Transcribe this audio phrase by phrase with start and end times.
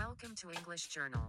[0.00, 1.20] Welcome to English Journal.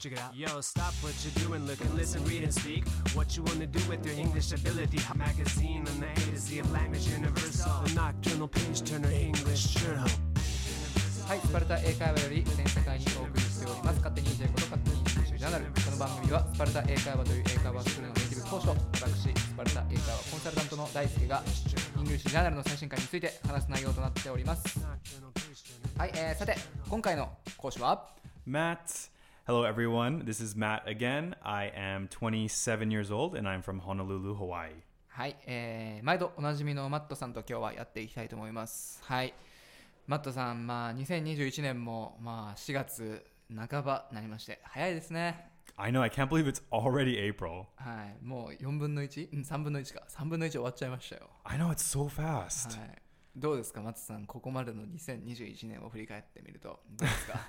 [0.00, 0.34] Check it out.
[0.34, 2.84] Yo, stop what you're doing, look and listen, read and speak.
[3.14, 4.98] What you wanna do with your English ability?
[5.12, 7.70] A magazine on the A to Z of language universal.
[7.86, 10.10] The nocturnal page turner English journal.
[11.28, 13.96] はい、スパルタ英会話より全世界にお送りしております。
[13.98, 15.64] 勝手に EJ こと勝手に EJ ジャーナル。
[15.66, 18.76] この番組はスパルタ英会話という英会話スクールのネイティブ講師と
[19.06, 21.42] 私、スパルタ英会話コンサルタントの大輔が
[21.96, 24.80] イングリッシュジャーナルの最新回について話す内容となっております。
[26.02, 26.56] はい、えー、さて、
[26.90, 28.08] 今回の講師は
[28.44, 29.08] Matt.
[29.46, 30.24] Hello, everyone.
[30.24, 31.36] This is Matt again.
[31.44, 34.72] I am 27 years old and I'm from Honolulu, Hawaii.
[35.06, 39.00] はい、えー、毎度おなじみのマットさんと今日はやっていきたいと思います。
[39.04, 39.32] はい、
[40.08, 43.24] マットさん、まあ、2021年も、まあ、4月
[43.54, 45.52] 半ばになりまして、早いですね。
[45.76, 47.66] I know, I can't believe it's already April.
[47.76, 49.28] はい、もう4分の 1?
[49.32, 50.02] うん、3分の1か。
[50.08, 51.30] 3分の1終わっちゃいましたよ。
[51.44, 52.76] I know, it's so fast.
[52.76, 53.02] はい。
[53.36, 57.40] どうですか、マットさん、ここまでの2021年を振り返ってみると、どうですか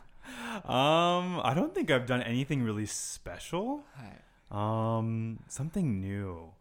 [0.65, 3.81] Um, I don't think I've done anything really special.
[3.93, 4.21] はい。
[4.49, 6.51] Um, something new.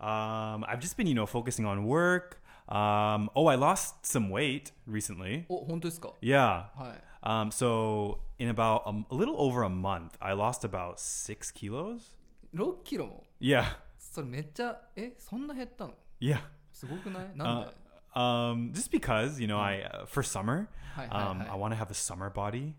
[0.00, 2.40] Um, I've just been, you know, focusing on work.
[2.68, 5.44] Um, oh, I lost some weight recently.
[5.48, 6.68] お、本当ですか Yeah.
[6.74, 7.02] はい。
[7.22, 12.16] Um, so in about a, a little over a month, I lost about six kilos.
[12.54, 13.64] 6キロも Yeah.
[13.98, 16.38] それめっちゃ、え、そんな減ったの Yeah.
[16.72, 17.72] すごくないなんで Uh,
[18.15, 21.47] um, just because you know, I uh, for summer, Hi, hi, um, hi.
[21.51, 22.75] I want to have a summer body.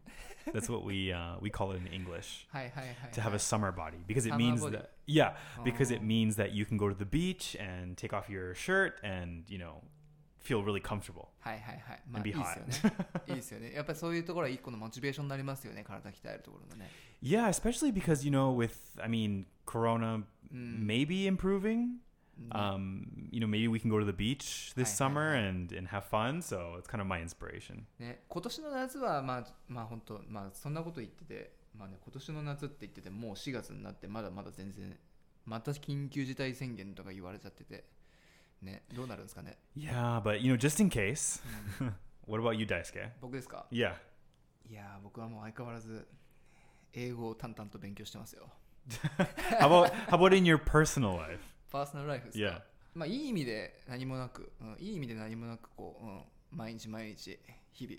[0.52, 2.46] That's what we uh, we call it in English.
[2.52, 3.12] は いはいはい、はい。
[3.12, 4.76] To have a summer body because it Summer means body.
[4.78, 6.04] that yeah because it Oh.
[6.04, 9.58] means that you can go to the beach and take off your shirt and you
[9.58, 9.82] know
[10.38, 11.28] feel really comfortable.
[11.40, 12.02] はいはいはい。
[12.08, 12.96] まあ、 And い be いですよね。
[13.26, 13.72] いいですよね。
[13.74, 15.82] やっぱりそういうところは一個のモチベーションになりますよね。
[15.82, 16.88] 体鍛えるところのね。
[17.20, 20.22] Yeah, especially because you know with I mean Corona
[20.54, 20.86] Mm.
[20.86, 21.96] maybe improving.
[22.51, 25.71] Um, you know, maybe we can go to the beach this Hi, hi, summer and
[25.71, 26.41] and have fun.
[26.41, 27.85] So it's kind of my inspiration.
[27.99, 34.97] ね、今年の夏はまあまあ本当まあそんなこと言っててまあね今年の夏って言っててもう4月になってまだまだ全然
[35.45, 37.85] また緊急事態宣言とか言われちゃってて
[38.61, 41.41] ねどうなるんですかね Yeah, but you know, just in case.
[42.27, 43.09] what about you, Daisuke?
[43.21, 43.95] 僕ですか Yeah.
[44.69, 46.07] いやー僕はもう相変わらず
[46.93, 48.47] 英語を淡々と勉強してますよ
[49.59, 51.39] How about how about in your personal life?
[51.71, 52.61] パーソナルライフですか？Yeah.
[52.93, 56.21] まあいい意味で何もなく、うん、いい意味で何もなくこう、うん、
[56.51, 57.39] 毎日毎日
[57.71, 57.97] 日々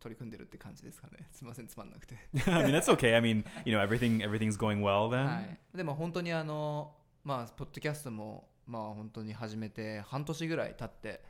[0.00, 2.16] 取り組んでるって感じですかね すいませんつまんなくて
[2.50, 3.14] I mean, that's okay.
[3.14, 5.24] I mean, you know, everything everything's going well then.
[5.24, 11.22] はい、でも本当にあのまあポッドキャストもまあ本当に始めて半年ぐらい経って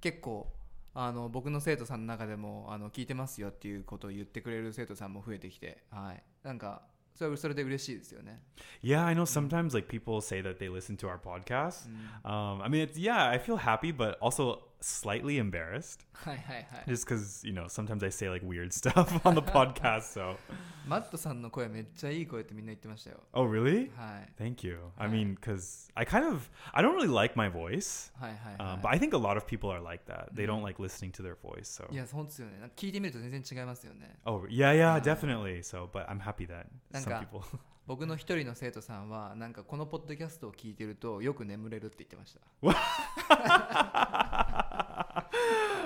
[0.00, 0.52] 結構
[0.94, 6.82] あの僕の生徒さんの中でもあの聞いてますよっていうことを言ってくれる生徒さんも増えてきて、はい、なんか
[7.18, 7.34] So
[8.80, 9.28] Yeah, I know mm.
[9.28, 11.88] sometimes like people say that they listen to our podcast.
[11.88, 12.30] Mm.
[12.30, 16.65] Um, I mean, it's, yeah, I feel happy, but also slightly embarrassed, はいはいはい。
[16.87, 20.13] just because you know sometimes I say like weird stuff on the podcast.
[20.19, 20.35] So,
[20.87, 23.21] マットさんの声めっちゃいい声ってみんな言ってましたよ。
[23.33, 23.89] oh really?
[23.95, 24.33] はい。
[24.37, 24.79] Thank you.
[24.97, 25.15] I Hi.
[25.15, 28.77] mean, because I kind of I don't really like my voice, はいはいはい。
[28.77, 30.33] um, but I think a lot of people are like that.
[30.33, 31.63] They don't like listening to their voice.
[31.63, 32.59] So, いや、そうですよね。
[32.59, 34.17] なんか聞いてみると全然違いますよね。
[34.25, 35.59] oh yeah, yeah, Uh, definitely.
[35.63, 37.41] So, but I'm happy that some なんか people.
[37.85, 42.39] 僕の一人の生徒さんは、なんかこのポッドキャストを聞いてるとよく眠れるって言ってました。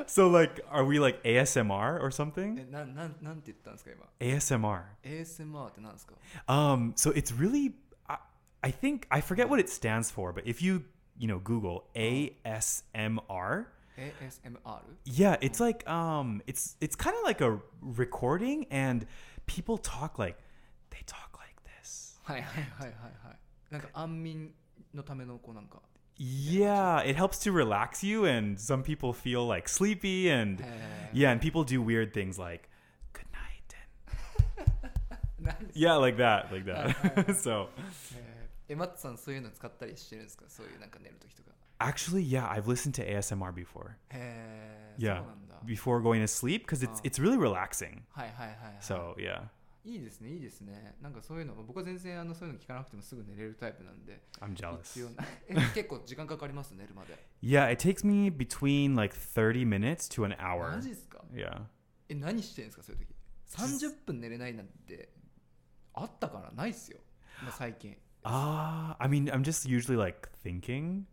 [0.08, 2.60] so, like, are we like ASMR or something?
[2.60, 4.06] え、な、なん、なんて言ったんですか今。
[4.20, 4.84] ASMR.
[5.04, 6.14] ASMR ってなんですか
[6.48, 7.74] Um, so it's really,
[8.08, 8.20] I,
[8.62, 10.84] I think I forget what it stands for, but if you
[11.18, 13.66] you know Google ASMR,
[13.98, 14.82] ASMR?
[15.06, 19.06] yeah, it's like um, it's it's kind of like a recording, and
[19.46, 20.38] people talk like
[20.92, 22.20] they talk like this.
[22.24, 22.92] はいはいはいはい
[23.28, 23.40] はい。
[23.72, 24.54] なんか安眠
[24.94, 25.82] のためのこうなんか。
[26.20, 31.32] Yeah, it helps to relax you, and some people feel like sleepy, and へー yeah,
[31.32, 32.68] and people do weird things like
[33.14, 33.76] good night,
[34.58, 37.34] and 何です yeah, like that, like that.
[37.36, 37.68] so.
[38.16, 41.52] えーえ、マットさんそういうの使ったりしてるんですかそういうなんか寝るときとか。
[41.80, 43.92] Actually, yeah, I've listened to ASMR before.
[44.10, 44.96] へえ。
[44.98, 45.56] Yeah, そうなんだ。
[45.66, 47.02] before going to sleep because it's Oh.
[47.04, 48.02] it's really relaxing.
[48.12, 48.78] はいはいはい、はい。
[48.82, 49.44] So yeah,
[49.85, 50.97] いいですね、いいですね。
[51.03, 54.23] なんかそういうの、僕は全然あのそういうの聞かなくてもすぐ寝れるタイプなんで。
[54.41, 55.75] I'm 必 jealous.
[55.75, 57.19] 結構時間かかります、 寝るまで。
[57.43, 60.81] Yeah, it takes me between like 30 minutes to an マ hour.
[60.81, 61.65] ジですか？Yeah.
[62.09, 63.15] え、何してんですか、そういう時
[63.89, 65.13] ？30分寝れないなんて、
[65.95, 67.01] あったからないっすよ。
[67.43, 67.97] まあ、最近。
[68.25, 71.07] Uh, I mean, I'm just usually like thinking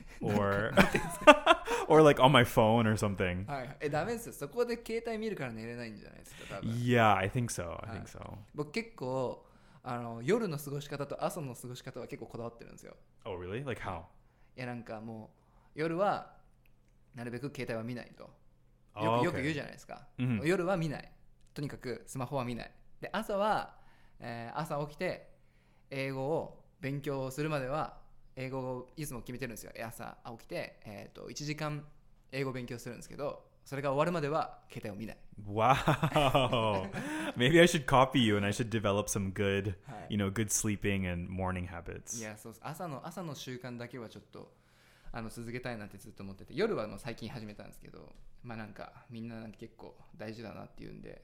[0.22, 0.72] or
[1.88, 3.46] or like on my phone or something.
[3.46, 3.76] はい。
[3.80, 4.32] え、ダメですよ。
[4.32, 6.70] そこで携帯見るから寝れないんじゃないですか、多分。
[6.72, 7.70] Yeah, I think so.
[7.84, 8.00] I Hi.
[8.00, 8.38] think so.
[8.54, 9.44] 僕結構、
[9.84, 12.96] あの夜の過ごし方と朝の過ごし方は結構こだわってるんですよ。
[13.24, 13.64] Oh, really?
[13.66, 14.02] Like how?
[14.56, 15.30] いや、なんかも
[15.74, 16.32] う、夜は
[17.14, 18.24] なるべく携帯は見ないと。
[18.24, 18.30] よ
[18.94, 21.10] Oh, くよく.言うじゃないですか、うん夜は見ない
[21.54, 23.74] とにかくスマホは見ないで朝は、
[24.20, 25.30] えー朝起きて
[25.90, 27.96] 英語を勉強するまでは
[28.36, 31.84] 英語をいつも決めてるんですよ朝起きて、えー、と1時間
[32.30, 35.16] 英語を勉強するんですけどそれが終わるまでは携帯を見ない
[35.48, 35.74] Wow.
[37.36, 40.48] Maybe I should copy you and I should develop some good, はい you know, good
[40.50, 42.18] sleeping and morning habits.
[42.18, 44.52] いやそう朝の朝の習慣だけはちょっと
[45.10, 48.12] あの続けたいなってずっと思ってて夜はもう最近始めたんですけど
[48.42, 51.22] まあなんかみんななんか結構大事だなっていうんで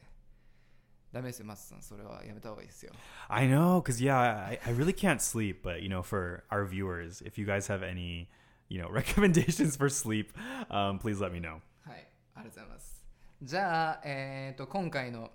[1.12, 2.92] ダメですよマスさんそれはやめた方がいいですよ
[3.28, 5.62] I know, because yeah, I, I really can't sleep.
[5.62, 8.28] But you know, for our viewers, if you guys have any,
[8.68, 10.32] you know, recommendations for sleep,
[10.70, 11.60] um, please let me know.
[11.84, 13.02] はいありがとうございます
[13.42, 15.30] じゃあえっ、と今回の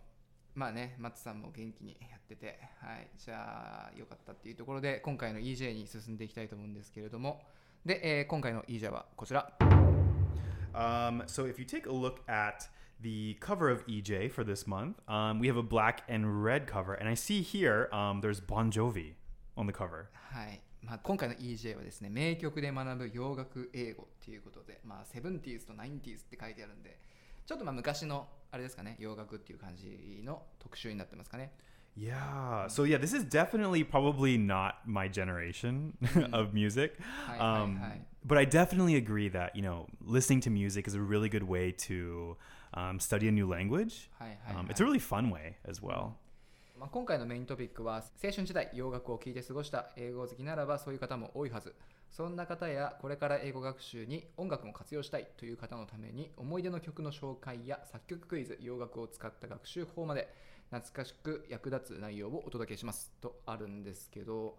[0.55, 7.41] まあねマッツさんも元気にやっててはいじゃあよかったっていうところで今回の EJ に進んでいきたいと思うんですけれども
[7.85, 9.51] で、えー今回の EJ はこちら
[10.73, 12.67] Um, so if you take a look at
[13.02, 16.94] the cover of EJ for this month, um, we have a black and red cover,
[16.94, 19.14] and I see here um, there's Bon Jovi
[19.56, 20.08] on the cover.
[20.12, 26.98] はい、まあ、今回の EJ はですね名曲で学ぶ洋楽英語っていうことで、まあ、70s と 90s って書いてあるんで
[27.46, 31.52] ちょっとまあ昔のあれですかね洋楽っていう感じの特集になってますかね
[31.96, 32.68] Yeah.
[32.68, 35.94] So yeah, this is definitely probably not my generation
[36.32, 36.92] of music.
[37.26, 41.00] はいはい Um, はい but I definitely agree that you know listening to music is a
[41.00, 42.36] really good way to
[42.73, 44.09] um, study a new language.
[44.21, 46.15] Um, it's a really fun way as well.
[46.79, 51.75] まあ、今回のメイントピックは青春時代洋楽を聴いて過ごした英語好きならばそういう方も多いはず
[52.09, 60.27] そんな方やこれから英語学習に音楽も活用したいという方のために思い出の曲の紹介や作曲クイズ洋楽を使った学習法まで
[60.71, 64.57] 懐かしく役立つ内容をお届けしますとあるんですけど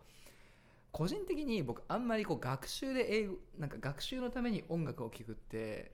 [0.92, 5.92] 個人的に僕あんまりこう学習で英語なんか学習のために音楽を聴くって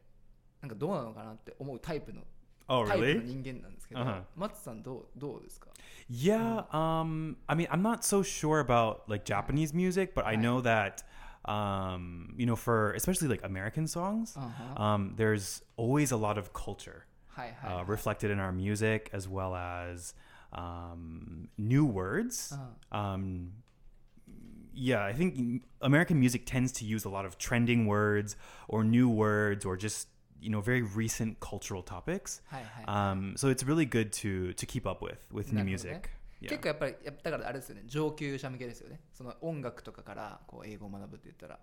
[0.62, 2.22] なんかどうなのかなって思うタイプの
[2.68, 3.24] Oh タイプの really?
[3.26, 4.24] 人間なんですけど、 Uh-huh.
[4.36, 5.68] 松さんどうどうですか
[6.10, 6.66] Yeah.
[6.72, 7.38] Um.
[7.48, 10.40] I mean, I'm not so sure about like Japanese music, but I Right.
[10.42, 11.04] know that
[11.48, 14.82] um, you know, for especially like American songs, Uh-huh.
[14.84, 19.54] um, there's always a lot of culture はいはい、はい uh, reflected in our music, as well
[19.56, 20.16] as
[20.54, 22.58] um, new words.
[22.92, 23.52] Um,
[24.74, 28.36] yeah, I think American music tends to use a lot of trending words
[28.68, 30.08] or new words or just
[30.40, 32.42] you know very recent cultural topics.
[32.48, 35.94] はいはい、 Um, so it's really good to to keep up with with new なるほどね。
[35.94, 36.10] music.
[36.42, 36.50] Yeah.
[36.50, 41.60] 結構やっぱりやっぱだからあれですよね上級者向けですよねその音楽とかからこう英語を学ぶって言ったら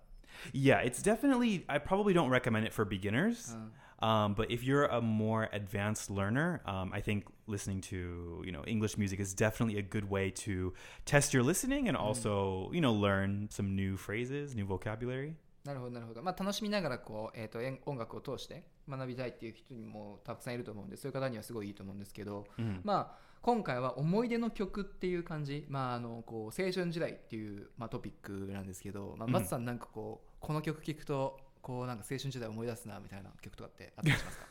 [0.51, 1.63] Yeah, it's definitely.
[1.69, 3.55] I probably don't recommend it for beginners.
[3.99, 8.63] Um, but if you're a more advanced learner, um, I think listening to you know
[8.65, 10.73] English music is definitely a good way to
[11.05, 15.35] test your listening and also you know learn some new phrases, new vocabulary.
[15.68, 16.22] なるほどなるほど。
[16.22, 22.46] まあ楽しみながらこう、えー、とえん音楽を通して学びたいっていう人にもたくさんいると思うんでそういう方にはすごいいいと思うんですけど、
[22.84, 34.46] まあ今回は思い出の曲っていう感じ、まあ、あのこう青春時代っていう、まあ、トピックなんですけど、まあ、松さんなんかこう、この曲聴くとこうなんか青春時代思い出すなみたいな曲とかってあったりしますか？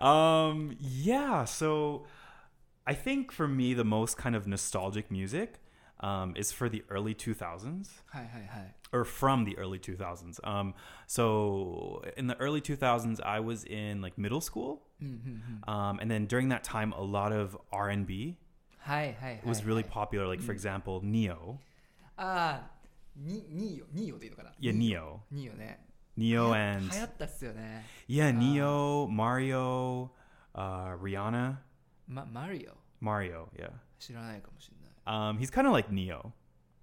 [0.04, 1.44] Um, yeah.
[1.44, 2.04] So
[2.84, 5.60] I think for me, the most kind of nostalgic music
[6.00, 7.88] um, is for the early 2000s.
[8.12, 8.74] Hi, hi, hi.
[8.92, 10.46] Or from the early 2000s.
[10.46, 10.74] Um,
[11.06, 14.82] so in the early 2000s, I was in like middle school.
[15.02, 15.70] Mm-hmm, mm-hmm.
[15.70, 18.38] Um, and then during that time, a lot of R&B
[18.78, 19.88] hi, hi, was really hi.
[19.88, 20.26] popular.
[20.26, 20.56] Like, for mm.
[20.56, 21.58] example, Ne-Yo.
[22.18, 22.60] Ah, uh,
[23.16, 24.18] Ne-Yo.
[24.18, 25.20] でいいのかな Yeah, Ne-Yo.
[25.30, 25.80] Ne-Yo ね。
[26.16, 26.90] Ne-Yo and...
[28.08, 30.10] Yeah, Ne-Yo, Mario,
[30.54, 31.58] uh, Rihanna.
[32.08, 32.72] Ma Mario?
[33.00, 33.68] Mario, yeah.
[35.06, 36.32] Um, he's kind of like Neo.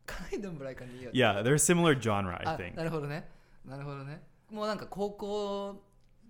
[0.05, 1.11] カイドンブライカニーヨ。
[1.11, 2.75] Yeah, they're a similar genre, I あ think.
[2.75, 3.29] なるほどね。
[3.65, 4.21] なるほどね。
[4.51, 5.81] もうなんか高校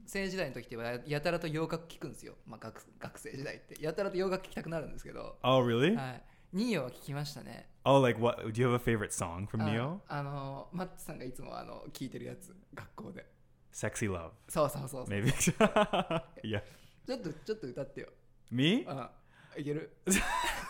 [0.06, 2.36] 生時代の時ってはやたらと洋楽聴くんですよ。
[2.46, 3.82] まあ学学生時代って。
[3.84, 5.38] やたらと洋楽聴きたくなるんですけど。
[5.44, 5.96] Oh, really?
[5.96, 6.24] はい。
[6.54, 7.68] ニーヨは聴きましたね。
[7.84, 8.44] Oh, like what?
[8.44, 10.00] Do you have a favorite song from あ Neo?
[10.08, 13.26] あの、マッツさんがいつもあの聴いてるやつ、学校で。
[13.74, 15.18] Sexy Love, そうそうそうそう。
[15.18, 15.32] maybe.
[16.44, 16.62] yeah.
[17.08, 18.10] ちょっと、ちょっと歌ってよ。
[18.52, 18.86] Me?
[18.88, 19.10] あ
[19.58, 19.98] いける？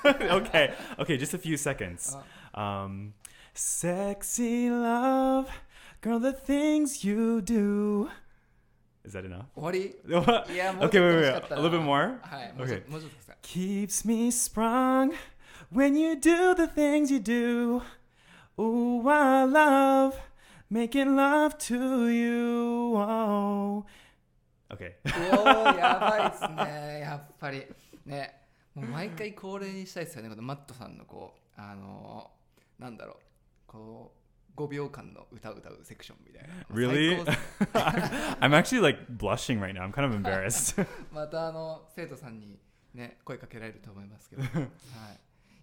[0.05, 2.17] okay, okay, just a few seconds.
[2.55, 3.15] Um,
[3.55, 5.49] sexy love,
[6.01, 8.09] girl, the things you do.
[9.05, 9.47] Is that enough?
[9.57, 11.33] 終わり okay, いや、もう wait, ちょっと wait, 欲し wait.
[11.33, 12.19] かった A な little bit more.
[12.21, 12.85] はい、もうちょっ Okay.
[12.85, 13.37] ともうちょっとさ。
[13.43, 15.13] Keeps me sprung
[15.73, 17.83] when you do the things you do.
[18.61, 20.15] Ooh, I love
[20.71, 22.97] making love to you.
[22.97, 23.85] Oh.
[24.71, 24.97] Okay.
[25.05, 27.65] おー、やばいっすね、やっぱり。
[28.05, 28.35] ね、
[28.76, 33.18] もう毎回恒例にしたいですよね、このマットさんのこう、あのーなんだろう、
[33.68, 34.14] こ
[34.56, 36.54] う、5秒間の歌を歌うセクションみたいな。
[36.70, 37.24] Really?
[38.40, 39.84] I'm actually like blushing right now.
[39.84, 40.86] I'm kind of embarrassed.
[41.12, 42.60] またあの生徒さんに
[42.94, 44.62] ね声かけられると思いますけど、 はい、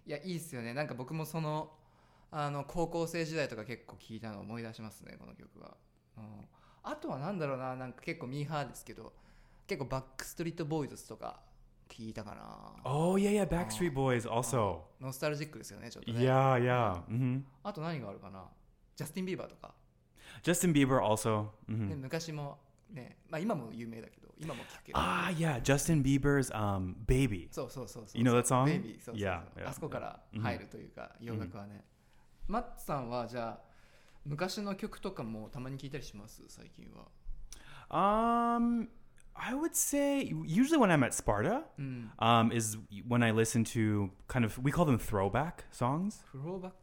[0.05, 0.73] いやいいっすよね。
[0.73, 1.73] なんか僕もその
[2.31, 5.75] あの高校生時代とか結構聞いたのを思い出しますねこの曲は、
[6.17, 6.47] うん、
[6.83, 9.13] あとはなんだろうななんか結構ミーハーですけど
[9.67, 11.41] 結構バックストリートボーイズとか
[11.91, 13.47] 聞いたかな oh yeah, yeah.
[13.47, 14.79] Backstreet Boys also.
[15.01, 17.03] ノスタルジックですよねちょっとね Yeah, yeah.
[17.07, 18.45] hmm あと何があるかな？
[18.95, 19.73] ジャスティン・ビーバーとか、
[20.43, 21.47] Justin Bieber also.
[21.69, 25.61] hmm ね、昔もねまあ今も有名だけど今も聞くけど Ah, yeah.
[25.61, 28.65] Justin Bieber's um, "Baby." そうそうそうそう You know that song?
[28.65, 31.83] ベイビーそうそうそう Yeah, yeah, あそこから入るというか、洋楽はね、
[32.47, 33.71] マッツさんはじゃあ
[34.25, 36.43] 昔の曲とかもたまに聞いたりします？
[36.47, 37.07] 最近は
[37.89, 38.87] Um,
[39.35, 42.09] I would say usually when I'm at Sparta mm.
[42.19, 46.19] um, is when I listen to kind of we call them throwback songs.
[46.31, 46.73] throwback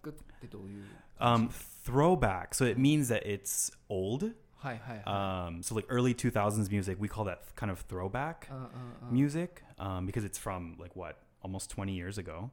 [1.21, 2.55] um, throwback.
[2.55, 4.33] So it means that it's old.
[5.07, 9.11] Um, so like early 2000s music, we call that kind of throwback uh, uh, uh.
[9.11, 12.51] music um, because it's from like what almost 20 years ago.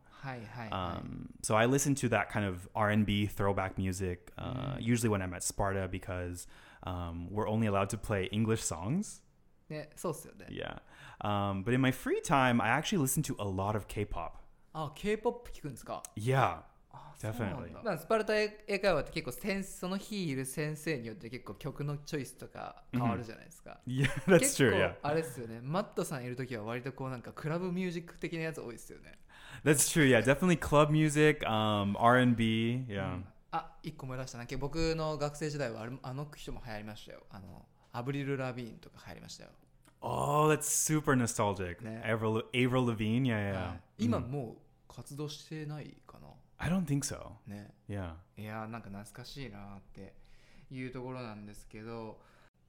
[0.71, 4.81] Um, so I listen to that kind of R&B throwback music uh, mm.
[4.81, 6.47] usually when I'm at Sparta because
[6.83, 9.21] um, we're only allowed to play English songs.
[9.69, 10.79] ねそうっすよね Yeah.
[11.21, 14.33] Um, but in my free time, I actually listen to a lot of K-pop.
[14.73, 16.59] あ K-POP 聞くんですか？Yeah.
[16.91, 24.71] あ Definitely まあ、スパルタ英英会話って結構先その日いる先生によって結構曲のチョイスとか変わるじゃないですか、 Yeah, that's 結 true.
[24.71, 24.95] 構 Yeah.
[25.01, 29.17] あれですよねマットさんいる時は割とこうなんかクラブミュージック的なやつ多いですよね
[29.63, 30.05] That's true.
[30.05, 32.85] Yeah, definitely club music, um, R&B.
[32.87, 33.21] Yeah.
[33.51, 37.65] あ一個思い出したなけ僕の学生時代はあれあの人も流行りましたよあの
[37.97, 39.49] アブリル・ラビーンとか流行りましたよ、
[40.01, 41.77] Oh, that's super nostalgic.
[41.81, 42.03] Yeah.
[42.17, 43.23] Avril, Avril Lavigne.
[43.23, 43.67] Yeah, yeah.
[43.69, 44.27] はい今 Mhm.
[44.27, 44.57] も
[44.89, 46.15] う活動してないか
[46.57, 47.31] I don't think so.
[47.47, 48.13] なね Yeah.
[48.37, 50.13] いやーなんか懐かしいなーって
[50.71, 52.19] いうところなんですけど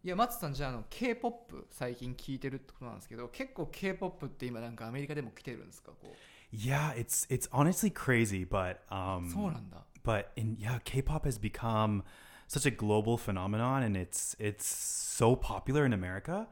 [0.02, 6.14] いや松さんじゃああの K-POP 最近聞いてるってことなんですけど結構 K-POP って今なんかアメリカでも来てるんですかこ
[6.52, 12.02] Yeah, it's it's honestly crazy, but う um そうなんだ but in yeah, K-pop has become
[12.48, 16.46] such a global phenomenon and it's it's so popular in America,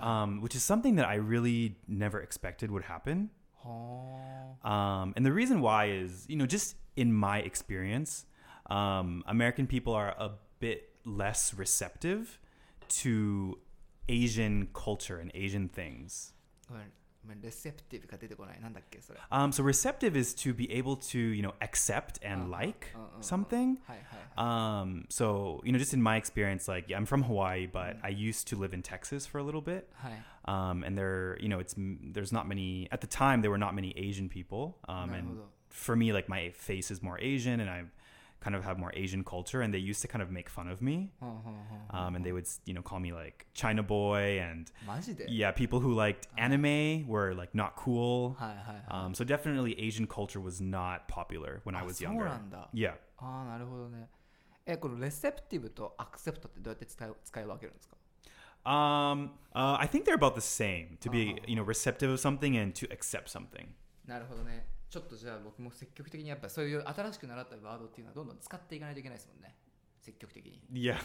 [0.00, 3.30] um, which is something that I really never expected would happen.
[4.64, 8.26] Um, and the reason why is, you know, just in my experience,
[8.68, 12.38] um, American people are a bit less receptive
[12.88, 13.58] to
[14.08, 16.32] Asian culture and Asian things
[17.19, 22.51] ーごめんごめんレセプティブが出てこないなんだっけそれ Um, so receptive is to be able to, you know, accept and Uh-huh.
[22.65, 23.21] like Uh-uh, uh-uh.
[23.21, 23.77] something.
[23.87, 27.97] はいはいはい Um, so you know, just in my experience, like yeah, I'm from Hawaii, but
[28.03, 29.87] I used to live in Texas for a little bit.
[29.95, 33.41] はい Um, and there, you know, it's there's not many at the time.
[33.41, 34.75] There were not many Asian people.
[34.87, 37.85] Um, なる and ほど for me, like my face is more Asian, and I
[38.41, 39.61] kind of have more Asian culture.
[39.61, 41.11] And they used to kind of make fun of me.
[41.19, 41.55] はんはんはん
[41.89, 45.79] はん Um, and they would, you know, call me like China boy, and マジで yeah, people
[45.79, 48.33] who liked anime were like not cool.
[48.35, 52.25] はいはいはい、 Um, so definitely Asian culture was not popular when I あ was そう younger.
[52.25, 52.95] なんだ Yeah.
[53.17, 54.09] ああなるほどね
[54.65, 57.95] えこのレセプティブとアクセプトってどうやって使い使い分けるんですか
[58.67, 61.45] Um, uh, I think they're about the same to be, Uh-huh.
[61.47, 63.67] you know, receptive of something and to accept something.
[64.07, 69.55] なるほどね ちょっとじゃあ僕も積極的にやっぱそういう新しく習ったワードっていうのはどんどん使っていかないといけないですもんね
[69.99, 70.97] 積極的に Yeah.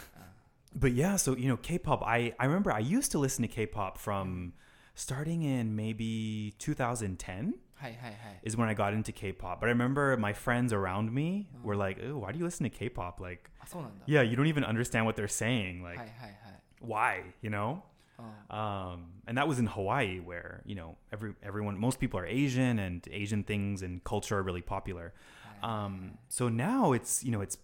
[0.78, 2.04] But yeah, so you know, K-pop.
[2.06, 4.52] I I remember I used to listen to K-pop from
[4.94, 9.58] starting in maybe 2010 はいはいはい is when I got into K-pop.
[9.60, 12.70] But I remember my friends around me were like, "Oh, why do you listen to
[12.70, 13.20] K-pop?
[13.20, 15.82] Like, あそうなんだ yeah, you don't even understand what they're saying.
[15.82, 17.32] はい Like, はいはい why?
[17.42, 17.80] You know?"
[18.18, 22.26] うん Um, and that was in Hawaii, where you know every everyone, most people are
[22.26, 25.14] Asian, and Asian things and culture are really popular.
[25.62, 27.56] Um, so now it's you know it's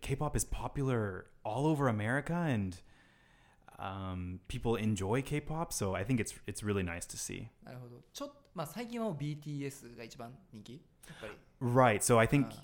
[0.00, 2.76] K-pop is popular all over America, and
[3.78, 5.72] um, people enjoy K-pop.
[5.72, 7.48] So I think it's it's really nice to see.
[7.64, 10.78] なるほどちょっとまあ最近はもう BTS が一番人気や
[11.14, 12.02] っぱり Right.
[12.02, 12.54] So I think uh,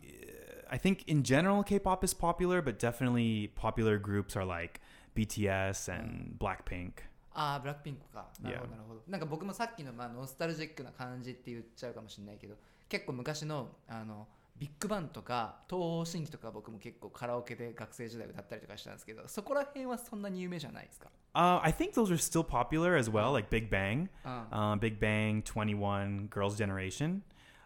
[0.71, 4.81] I think in general K-pop is popular, but definitely popular groups are like
[5.15, 7.05] BTS and Blackpink.
[7.34, 8.72] ああブラックピンクかなるほど Yeah.
[8.72, 12.56] なるほどなんか僕もさっきのまあノスタルジックな感じって言っちゃうかもしれないけど
[12.90, 24.10] 結構昔のあのビッグバンとか東方神起とか僕も結構カラオケで学生時代歌ったりとかしたんですけどそこら辺はそんなに有名じゃないですか Uh, I think those are still popular as well, like Big Bang.
[24.26, 27.22] うん、uh, Big Bang, 21, Girls' Generation.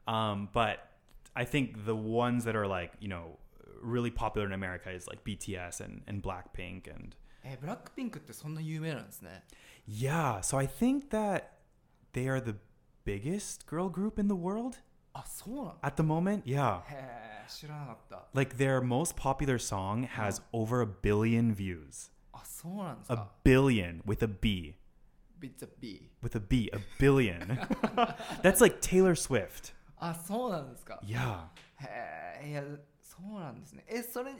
[0.05, 0.77] Um, but
[1.33, 3.39] I think the ones that are like, you know,
[3.81, 6.87] really popular in America is like BTS and, and Blackpink.
[6.87, 9.44] And えブラックピンクってそんな有名なんですね
[9.88, 11.44] yeah, so I think that
[12.12, 12.56] they are the
[13.04, 14.78] biggest girl group in the world.
[15.12, 16.82] あそうなんだ At the moment, yeah.
[16.82, 22.10] へえ知らなかった Like their most popular song has over a billion views.
[22.32, 24.74] あそうなんです A か billion with a B.
[25.40, 27.58] ビッツァ B With a B, a billion.
[28.42, 29.72] That's like Taylor Swift.
[29.96, 31.46] あそうなんですか Yeah.
[31.78, 32.62] へえいや
[33.02, 34.32] そうなんですねえそれ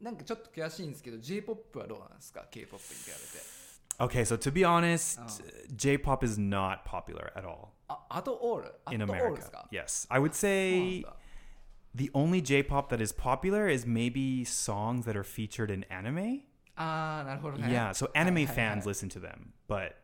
[0.00, 3.58] なんかちょっと悔しいんですけど J-POP はどうなんですか K-POP に比べて
[4.00, 5.26] Okay, so to be honest, oh.
[5.74, 9.66] J pop is not popular at all ah, ああとオールあ in America.
[9.72, 10.06] Yes.
[10.08, 11.04] I would say
[11.92, 16.42] the only J pop that is popular is maybe songs that are featured in anime.
[16.76, 19.96] Ah, ああなるほどね so anime fans listen to them, but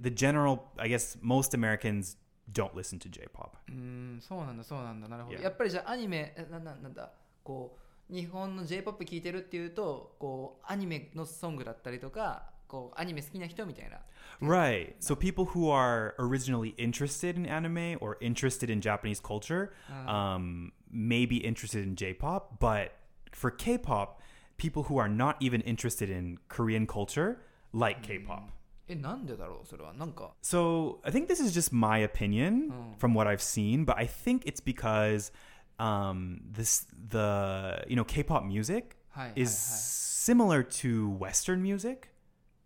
[0.00, 2.16] the general, I guess, most Americans
[2.50, 3.58] don't listen to J pop.
[3.68, 5.40] うんそうなんだそうなんだなるほど、Yeah.
[5.40, 7.12] Mm, やっぱりじゃあアニメえなななんだ
[7.44, 13.99] こう日本の J-POP 聴いてるっていうとこうアニメのソングだったりとかこうアニメ好きな人みたいな
[14.41, 14.95] Right.
[14.99, 19.71] So people who are originally interested in anime or interested in Japanese culture
[20.07, 22.93] um, may be interested in J-pop, but
[23.33, 24.19] for K-pop,
[24.57, 28.49] people who are not even interested in Korean culture like K-pop.
[28.87, 34.07] えなんでだろうそれはなんか So I think this is just my opinion from what I've seen, but I
[34.07, 35.31] think it's because
[35.78, 38.96] um, this the you know K-pop music
[39.34, 42.10] is similar to Western music.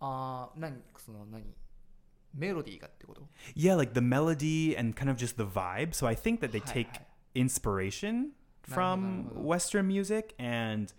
[0.00, 1.54] Ah, uh, 何その何？
[2.32, 5.94] メロディーがってこと？Yeah, like the melody and kind of just the vibe.
[5.94, 6.88] So I think that they take
[7.34, 10.92] inspiration from Western music and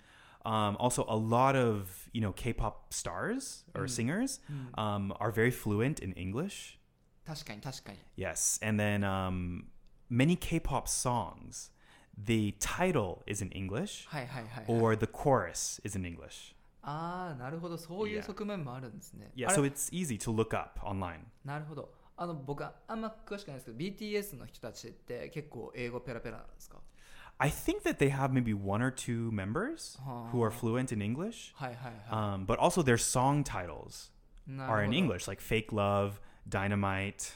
[0.46, 3.90] um, also a lot of you know K-pop stars or mm.
[3.90, 4.78] singers mm.
[4.78, 6.78] um, are very fluent in English.
[8.16, 9.68] Yes, and then um,
[10.10, 11.71] many K-pop songs
[12.23, 16.55] the title is in English はいはいはい、はい、 or the chorus is in English.
[16.83, 18.23] ああなるほどそういう Yeah.
[18.27, 21.21] 側面もあるんですね Yeah, あれ so it's easy to look up online.
[21.45, 26.79] なるほどあの僕はあんま詳しくないですけど BTS の人たちって結構英語ペラペラなんですか
[27.39, 29.99] I think that they have maybe one or two members
[30.33, 30.51] who are Oh.
[30.51, 31.53] fluent in English.
[31.55, 34.11] はいはいは Um, but also their song titles
[34.49, 36.13] い、な are る in ほど English, like Fake Love,
[36.49, 37.35] Dynamite.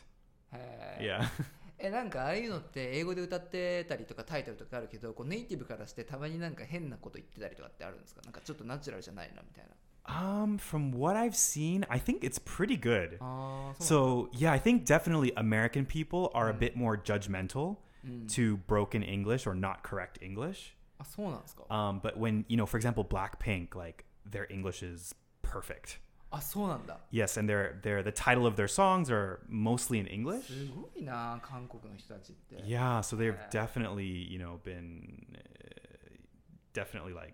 [0.52, 1.28] へー Yeah.
[1.78, 9.70] えなんかああいうのって英語で歌ってたりとかタイトルとかあるけどこうネイティブからしてたまになんか変なこと言ってたりとかってあるんですかなんかちょっとナチュラルじゃないなみたいな
[10.06, 13.18] Um, from what I've seen, I think it's pretty good.
[13.20, 18.58] ああそう So, yeah, I think definitely American people are a bit more judgmental うん、 to
[18.66, 20.74] broken English or not correct English.
[20.98, 26.00] あそうなんですか Um, but when, you know, for example, Blackpink, like their English is perfect.
[26.37, 30.47] あそうなんだ Yes, and their their the title of their songs are mostly in English.
[30.47, 35.39] すごいな韓国の人たちって Yeah, so they've definitely, you know, been uh,
[36.73, 37.33] definitely like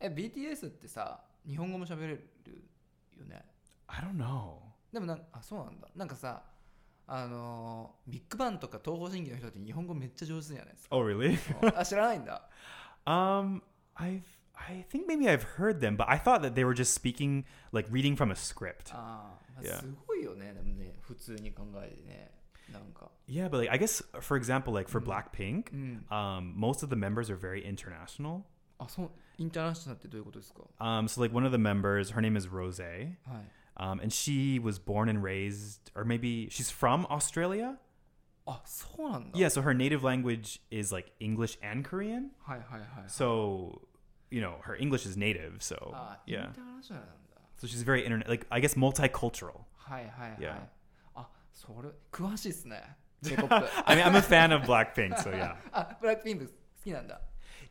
[0.00, 2.28] え BTS ってさ日本語も喋れる
[3.18, 3.44] よね
[3.88, 4.58] I don't know.
[4.92, 6.42] でもなんあそうなんだなんかさ
[7.06, 11.36] あのービッグバンとか東方神起の人って日本語めっちゃ上手じゃないですか Oh, really?
[11.76, 12.42] あ知らないんだ
[13.06, 13.60] um,
[13.96, 14.22] I've
[14.55, 17.87] I think maybe I've heard them, but I thought that they were just speaking like
[17.91, 18.91] reading from a script.
[18.93, 19.79] あー、まあ Yeah.
[19.79, 22.31] すごいよねでもね普通に考えてね
[22.71, 26.95] なんか Yeah, but like I guess for example, like for Blackpink, うん um, most of the
[26.95, 28.41] members are very international.
[28.79, 33.17] あそうインターナショナルってどういうことですか Um, so like one of the members, her name is Rose, はい
[33.77, 37.77] um, and she was born and raised, or maybe she's from Australia.
[38.45, 42.29] あそうなんだ Yeah, so her native language is like English and Korean.
[42.43, 43.81] はいはいはい So,
[44.31, 45.57] you know, her English is native.
[45.59, 46.51] So, あイン yeah.
[46.53, 49.61] ターナショナルなんだ So she's very internet, like I guess multicultural.
[49.75, 50.55] はいはいはい Yeah.
[51.15, 52.83] あそれ詳しいっすね
[53.21, 53.51] J-POP
[53.85, 55.55] I mean, I'm a fan of Blackpink, so yeah.
[55.71, 56.51] あブラックピンク好
[56.83, 57.19] きなんだ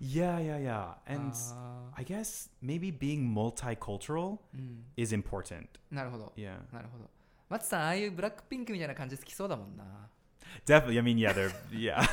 [0.01, 0.95] Yeah, yeah, yeah.
[1.07, 5.67] And あ I guess maybe being multicultural ーうん is important.
[5.91, 6.59] なるほど Yeah.
[6.73, 7.09] なるほど
[7.49, 9.85] 松さんああいうブラックピンクみたいな感じ好きそうだもんな
[10.66, 11.00] Definitely.
[11.00, 12.06] I mean, yeah, they're yeah.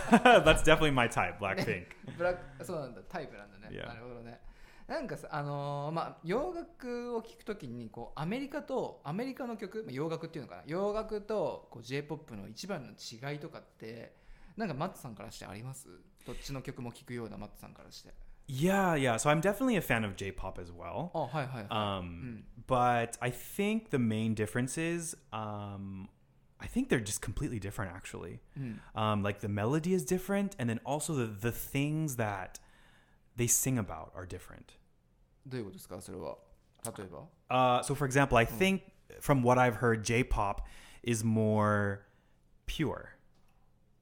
[0.44, 1.86] That's definitely my type, Blackpink.
[2.16, 3.86] ブラックそうなんだタイプなんだね Yeah.
[3.86, 4.40] なるほどね
[4.86, 14.14] なんかさあのーまあ洋楽を聴くときにこうアメリカとアメリカの曲、まあ、洋楽っていうのかな洋楽とこう J-POP の一番の違いとかって
[14.56, 15.88] なんかマッツさんからしてあります
[16.26, 18.14] どっちの曲も聴くようなマッツさんからして
[18.48, 19.18] Yeah, yeah.
[19.18, 21.10] So I'm definitely a fan of J-pop as well.
[21.12, 26.08] あはいはいはい、Um, but I think the main difference is, um,
[26.59, 28.39] I think they're just completely different, actually.
[28.57, 32.59] うん、 Um, like the melody is different, and then also the the things that
[33.35, 34.77] they sing about are different.
[35.45, 36.37] どういうことですかそれは
[36.97, 38.81] 例えば Uh, so, for example, I think
[39.21, 40.61] from what I've heard, J-pop
[41.03, 41.99] is more
[42.65, 43.09] pure.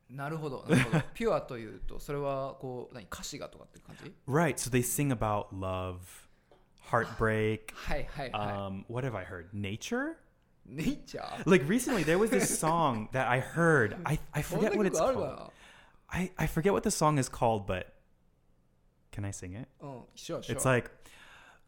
[0.09, 4.55] なるほどなるほどピュアというとそれはこう何歌詞がとかって感じ Right.
[4.57, 5.99] So they sing about love,
[6.91, 7.73] heartbreak.
[7.73, 9.47] は いはいは Um, what have I heard?
[9.53, 10.17] Nature.
[10.67, 13.97] い、ネイチャー Like recently, there was this song that I heard.
[14.03, 15.35] I I そんな forget what 曲 it's ある called.
[15.37, 15.51] か
[16.07, 17.85] I I forget what the song is called, but
[19.11, 19.67] can I sing it?
[19.81, 20.55] うん、sure, sure.
[20.57, 20.89] It's like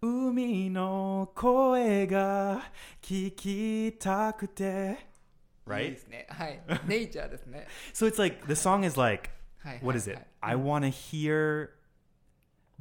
[0.02, 2.62] 海の声が
[3.02, 5.89] 聞きたくていい right?
[5.91, 6.28] です ね。
[6.30, 6.62] はい。
[6.86, 7.67] ネイチャーですね。
[7.93, 10.17] So it's like the song is like はいはい、 what is it?
[10.17, 11.69] はい I want to hear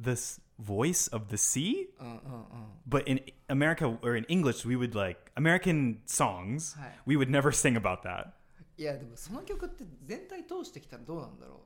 [0.01, 2.45] the s- voice of the sea, うんうんうん。
[2.89, 6.77] but in America or in English we would like American songs.
[6.79, 6.99] はい。
[7.05, 8.31] We would never sing about that.
[8.77, 11.61] いやでもその曲って全体通してきたらどうなんだろ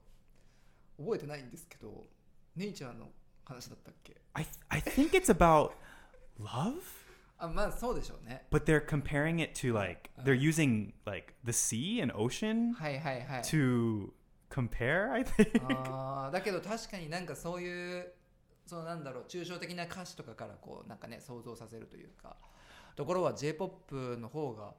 [1.00, 2.06] う覚えてないんですけど
[2.56, 3.08] ネイチャーの
[3.46, 5.72] 話だったっけ I th- I think it's about
[6.40, 6.82] love,
[7.38, 12.74] あ まあそうでしょうね but they're comparing it to like they're using like the sea and ocean
[12.74, 14.10] はいはいはい to
[14.50, 15.12] compare.
[15.14, 15.62] I think.
[15.86, 18.12] あーだけど確かになんかそういう
[18.67, 22.37] そのなんだろう抽象的な歌詞とかからこうなんかね想像させるというか
[22.97, 24.73] ところは j p o p の方が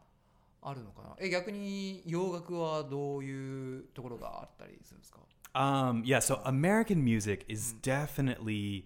[0.61, 5.19] あるのかなえ逆に洋楽はどういうところがあったりするんですか
[5.55, 8.85] Um, yeah, so American music is definitely,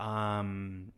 [0.00, 0.92] um,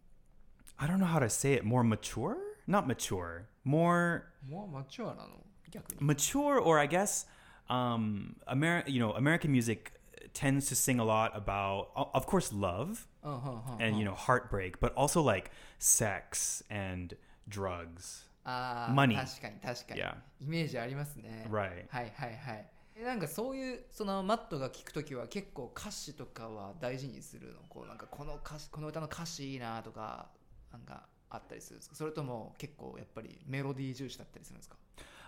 [0.78, 2.38] I don't know how to say it, more mature?
[2.66, 7.26] Not mature, more もうマチュアなの逆に mature, or I guess,
[7.68, 9.92] um, Amer- you know, American music
[10.32, 14.92] tends to sing a lot about, of course, love うんうんうんうん and, you know, heartbreak, but
[14.94, 17.16] also like sex and
[17.48, 18.26] drugs.
[18.44, 19.14] money.
[19.16, 20.16] 確かに確かに、Yeah.
[20.40, 21.46] イメージありますね。
[21.48, 21.86] Right.
[21.88, 27.60] はいはいはいえなんかそういうそのマットが聞くときは結構歌詞とかは大事にするの？
[27.68, 30.28] こうなんかこの歌詞この歌の歌詞いいなとか
[30.72, 31.94] なんかあったりするんですか？
[31.96, 34.76] それとも結構やっぱりメロディー重視だったりするんですか？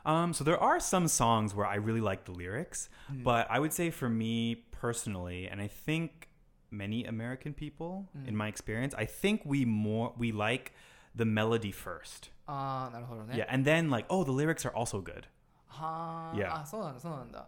[0.06, 2.90] Um, so there are some songs where I really like the lyrics,
[3.24, 6.30] but I would say for me personally, and I think
[6.72, 10.74] many American people, in my experience, I think we more we like
[11.16, 12.30] the melody first.
[12.48, 15.26] ああなるほどね Yeah, and then like, oh, the lyrics are also good.
[15.68, 16.62] はあ、 Yeah.
[16.62, 17.48] あそうなんだそうなんだ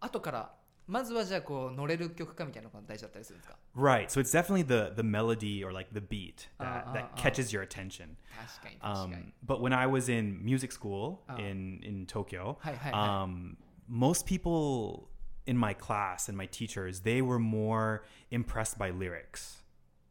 [0.00, 0.50] 後から
[0.87, 4.07] まずはじゃあこう乗れる曲かみたいなのが大事だったりするんですか Right.
[4.09, 7.15] So it's definitely the the melody or like the beat that, Uh, uh, that uh.
[7.15, 8.15] catches your attention.
[8.35, 11.37] 確かに確かに、Um, but when I was in music school Uh.
[11.39, 13.23] in in Tokyo, Hi, hi, hi.
[13.23, 13.57] um,
[13.89, 15.09] most people
[15.45, 19.63] in my class and my teachers they were more impressed by lyrics.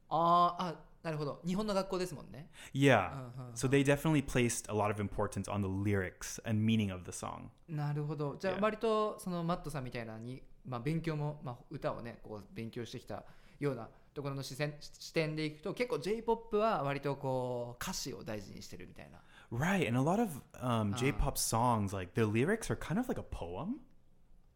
[0.08, 3.10] あーあなるほど日本の学校ですもんね Yeah.
[3.12, 7.04] Uh-huh, So they definitely placed a lot of importance on the lyrics and meaning of
[7.04, 7.48] the song.
[7.68, 8.60] なるほどじゃあ Yeah.
[8.60, 13.24] 割とそのマットさんみたいなに、まあ、勉強も、まあ、歌をねこう勉強してきた
[13.60, 19.18] ようなところの視線視点でいくと結構 j p o p は割とこう歌詞を大事にしてるみたいな
[19.52, 19.86] Right.
[19.86, 23.22] And a lot of um, J-pop songs, like the lyrics are kind of like a
[23.22, 23.76] poem.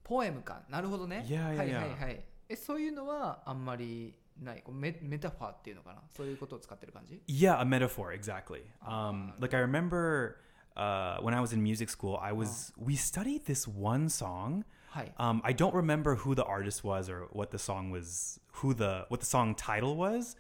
[0.03, 1.79] ポエムかなるほどね Yeah, yeah, はい yeah.
[1.79, 8.63] はいはいえそういうのはあんまりないこうメメタファーっていうのかなそういうことを使ってる感じ Yeah, a metaphor, exactly.
[8.85, 10.39] Um, like I remember
[10.77, 14.65] uh, when I was in music school, I was we studied this one song.
[14.90, 18.74] はい、 Um, I don't remember who the artist was or what the song was, who
[18.74, 20.38] the what the song title was,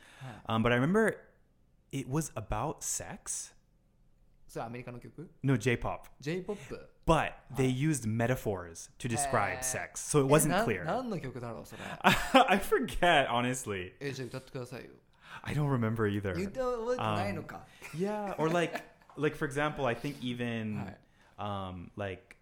[0.48, 1.18] um, but I remember
[1.92, 3.54] it was about sex.
[4.48, 6.62] それアメリカの曲 No, J-pop, j p o p
[7.06, 10.86] but they used metaphors to describe Uh, sex, so it wasn't な clear.
[10.86, 11.82] 何の曲だろうそれ
[12.48, 13.92] I forget honestly.
[14.00, 14.92] えじゃあ歌ってくださいよ
[15.44, 16.32] I don't remember either.
[16.32, 18.82] 歌覚えてないのか、 Yeah, or like
[19.18, 20.96] like for example, I think even Right.
[21.38, 22.38] um like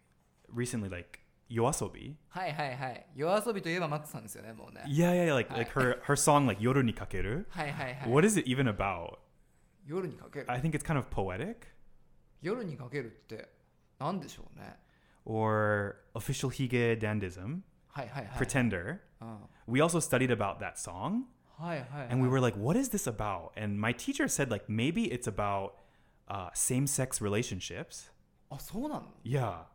[0.54, 1.20] recently like
[1.50, 2.16] Yoasobi.
[2.30, 7.46] はいはいはい夜遊びといえばマットさんですよねもうね Yeah, yeah, yeah, like like her her song like Yoru ni Kakeru.
[7.50, 9.18] はいはいはい What is it even about?
[9.86, 11.58] 夜にかける I think it's kind of poetic
[12.42, 13.50] 夜にかけるって
[14.00, 14.78] 何でしょうね
[15.26, 19.00] or official hige dandism, はいはいはい pretender.
[19.22, 21.24] うん、 We also studied about that song
[21.58, 23.52] はいはい、はい、 and we were like what is this about?
[23.56, 25.74] And my teacher said like maybe it's about
[26.28, 28.12] uh, same-sex relationships.
[28.50, 29.66] あそうなの Yeah.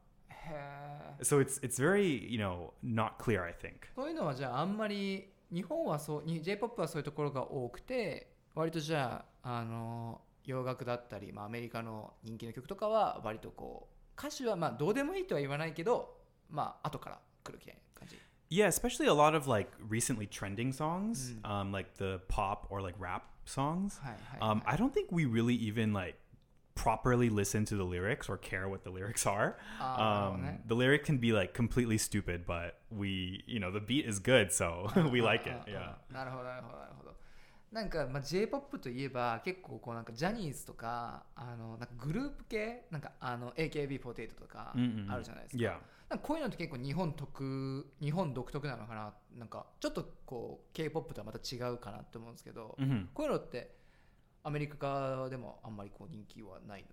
[0.46, 3.88] へえ So it's it's very, you know, not clear, I think.
[3.96, 16.18] そういうのはじゃああんまり日本はそうに j p o p はそういうところが多くて割とじゃああの洋楽だったり、まあ、アメリカの人気の曲とかは割とこう歌詞はまあどうでもいいとは言わないけど
[16.50, 18.18] まあ後から来るみたいな感じ
[18.50, 22.94] Yeah, especially a lot of like recently trending songs, um, like the pop or like
[23.00, 24.00] rap songs.
[24.42, 26.20] Um, I don't think we really even like
[26.76, 29.58] properly listen to the lyrics or care what the lyrics are.
[29.80, 30.60] Ah, Um, okay.
[30.66, 34.52] the lyric can be like completely stupid, but we, you know, the beat is good,
[34.52, 35.58] so we like it.
[35.68, 35.96] Yeah.
[36.12, 37.14] なるほどなるほどなるほど
[37.72, 44.76] なんか、まあ、j p o p といえば結構こうなんかジャニーズとかあのなんかグループ系なんかあの AKB48 とか
[45.10, 45.78] あるじゃないですか、Yeah.
[46.10, 53.76] なんかこういうのって結構日本特日本独特なのかななんかちょっとこう k p o p とはまた違うかなって思うんですけど、hmm こういうのって
[54.44, 56.88] アメリカでもあんまりこう人気はないの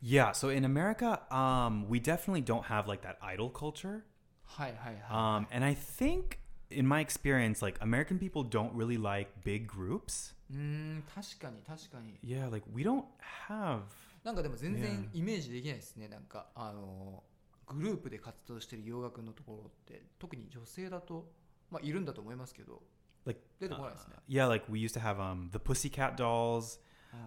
[0.00, 0.30] Yeah.
[0.32, 4.02] So in America, um, we definitely don't have like that idol culture.
[4.44, 6.38] はいはいはい、Um, and I think,
[6.70, 10.34] in my experience, like American people don't really like big groups.
[10.50, 13.04] うーん確かに確かに Yeah, like we don't
[13.48, 13.80] have.
[14.24, 17.22] なんかでも全然.イメージできないですねなんかあの
[17.66, 21.30] グループで活動してる洋楽のところって特に女性だと
[21.70, 22.82] まあいるんだと思いますけど
[23.24, 24.06] Like it uh, was.
[24.26, 26.78] Yeah, like we used to have um the Pussycat Dolls.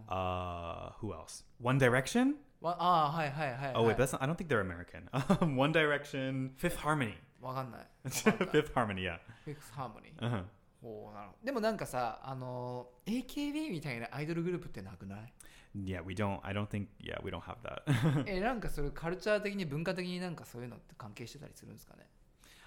[0.10, 0.14] Oh.
[0.14, 1.44] Uh, who else?
[1.58, 2.36] One Direction.
[2.62, 3.72] Well, ah, hi, hi, hi.
[3.74, 5.10] Oh wait, that's not, I don't think they're American.
[5.42, 7.16] Um, One Direction, Fifth Harmony.
[8.52, 9.18] Fifth Harmony, yeah.
[9.44, 10.14] Fifth Harmony.
[10.22, 10.42] Uh-huh.
[10.84, 15.34] Oh, ほうなるほどでもなんかさあの AKB みたいなアイドルグループってなくない
[15.74, 18.26] Yeah, we don't, I don't think, yeah, we don't have that.
[18.28, 22.10] え、なんかそれカルチャー的に文化的になんかそういうのって関係してたりするんですかね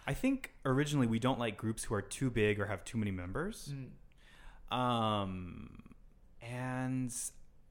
[0.05, 3.11] I think originally we don't like groups who are too big or have too many
[3.11, 3.69] members.
[3.71, 3.91] うん
[4.71, 5.93] Um,
[6.41, 7.11] and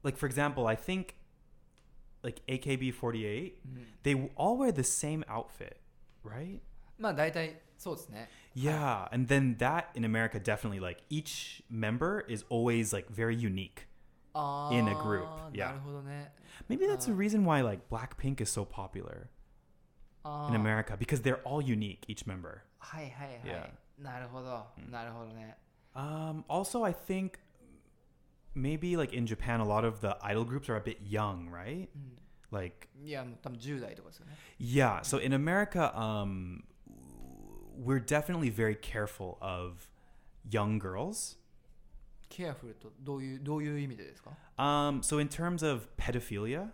[0.03, 1.15] like for example, I think
[2.23, 5.77] like AKB48, うん they w- all wear the same outfit,
[6.23, 6.59] right?
[6.97, 13.35] まあ大体そうですね Yeah, and then that in America definitely like each member is always like very
[13.35, 13.87] unique.
[14.33, 15.67] あ In a group, ー yeah.
[15.67, 16.31] なるほどね
[16.69, 17.15] Maybe that's the Uh.
[17.15, 19.32] reason why like Blackpink is so popular あ
[20.25, 22.61] in ー America because they're all unique each member.
[22.79, 23.69] はいはいはい、 Yeah.
[24.01, 25.57] なるほど、なるほどね
[25.95, 27.39] Um, also, I think
[28.55, 31.89] maybe like in Japan, a lot of the idol groups are a bit young, right?
[31.95, 32.19] うん
[32.51, 35.01] Like いやもう多分10代とかですよね Yeah.
[35.01, 36.63] So in America, um,
[37.77, 39.91] we're definitely very careful of
[40.49, 41.37] young girls.
[42.27, 46.69] ケアフルとどういうどういう意味でですか Um, so in terms of pedophilia,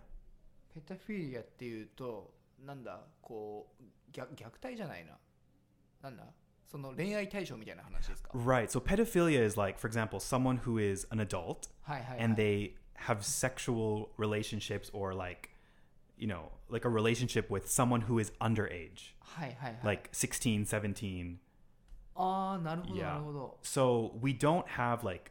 [0.74, 2.32] ペタフィリアっていうと
[2.64, 5.18] なんだこう虐虐待じゃないな
[6.02, 6.24] なんだ
[6.66, 8.68] その恋愛対象みたいな話ですか right?
[8.68, 12.72] So pedophilia is like, for example, someone who is an adult はいはい、はい、 and they
[13.06, 15.50] have sexual relationships or like,
[16.18, 21.36] you know, like a relationship with someone who is underage, はいはいはい、 like 16, 17.
[22.16, 23.12] ああなるほど Yeah.
[23.12, 25.30] なるほど So we don't have like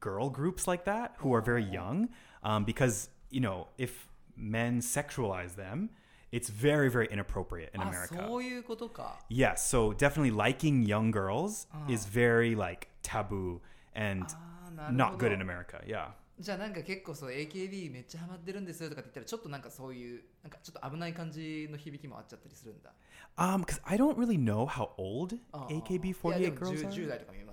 [0.00, 2.08] girl groups like that who are very young
[2.42, 5.90] um, because, you know, if men sexualize them,
[6.32, 8.26] it's very, very inappropriate in あ America.
[8.28, 9.54] そういうことか Yes.
[9.56, 13.60] So definitely liking young girls is very like taboo
[13.94, 15.80] and ああなる not ほ good ど in America.
[15.86, 16.10] Yeah.
[16.40, 22.92] じゃあなんか結構そう AKB めっちゃハマってるんですとかって言ったらちょっとなんかそういうなんかちょっと危ない感じの響きもあっちゃったりするんだ
[23.36, 26.92] Um, because I don't really know how old ああ AKB48 いやでも girls 10 are.
[26.92, 27.51] 10代とか見えますよ全然 M-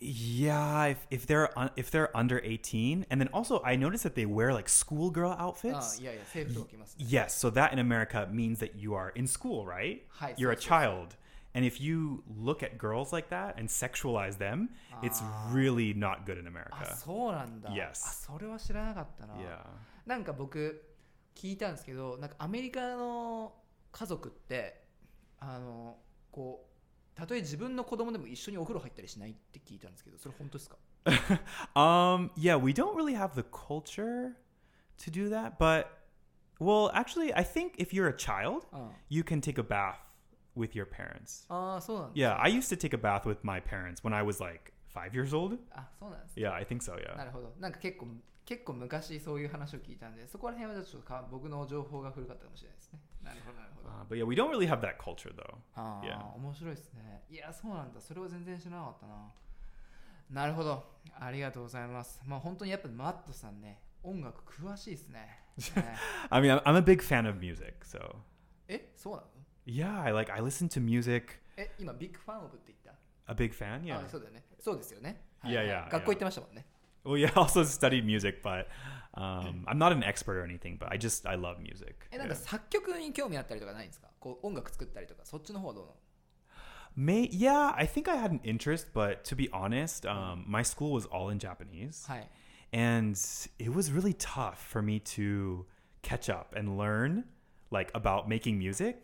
[0.00, 4.14] Yeah, if, if they're un- if they're under 18, and then also I noticed that
[4.14, 6.00] they wear like schoolgirl あ outfits.
[6.00, 10.02] いやいや制服とか着ますね Yes, so that in America means that you are in school, right?
[10.08, 11.08] はい、 You're a そうそうそう child.
[11.54, 14.68] And if you look at girls like that and sexualize them,
[15.02, 16.94] it's really not good in あ America.
[16.96, 17.90] そうなんだ Yes.
[17.92, 19.60] あそれは知らなかったな Yeah.
[20.04, 20.84] なんか僕
[21.34, 23.54] 聞いたんですけどなんかアメリカの
[23.90, 24.82] 家族って
[25.40, 25.96] あの
[26.30, 26.69] こう
[27.15, 30.77] たとえ自分の子供でも一緒にお風呂入ったりしないって聞いたんですけどそれ本当ですか
[31.75, 34.35] Um, yeah, we don't really have the culture
[34.99, 35.87] to do that, but
[36.59, 39.95] well, actually, I think if you're a child, あ you can take a bath
[40.55, 41.45] with your parents.
[41.49, 44.71] あーそうなんだ Yeah, I used to take a bath with my parents when I was like
[44.93, 45.57] five years old.
[45.71, 46.93] あそうなんです Yeah, I think so.
[46.93, 47.25] な Yeah.
[47.25, 48.07] るほどなんか結構
[48.51, 55.57] 結構昔そういう話を聞いたんでそこら辺はちょっとか僕の情報が古かったかもしれないですねなるほどなるほど Uh, but yeah, we don't really have that culture though.
[55.75, 56.35] ああ、Yeah.
[56.35, 57.23] 面白いですね。
[57.29, 57.99] いや、そうなんだ。
[57.99, 59.31] それは全然知らなかったな。
[60.29, 60.83] なるほど。
[61.19, 62.21] ありがとうございます。
[62.25, 65.43] まあ本当にやっぱマットさんね、音楽詳しいですね。
[65.75, 65.97] ね
[66.29, 68.15] I mean, I'm, a big fan of music, so
[68.67, 69.27] え、そうなの
[69.65, 71.33] ？Yeah, I like I listen to music.
[71.57, 74.05] え、今ビッグファンオブって言った、A big fan, yeah.
[74.05, 74.45] あそうだよね。
[74.59, 75.25] そうですよね。
[75.43, 76.65] いやいや学校行ってましたもんね。
[77.04, 78.68] Well, yeah, I also studied music, but
[79.14, 80.76] um, I'm not an expert or anything.
[80.78, 81.94] But I just I love music.
[82.10, 82.36] え、なんか Yeah.
[82.36, 85.96] 作曲に興味あったりとかないんですかこう音楽作ったりとか、そっちの方はどうなの
[86.96, 90.92] May yeah, I think I had an interest, but to be honest, um, my school
[90.92, 92.28] was all in Japanese, はい。
[92.72, 93.16] and
[93.58, 95.66] it was really tough for me to
[96.02, 97.24] catch up and learn
[97.70, 98.96] like about making music.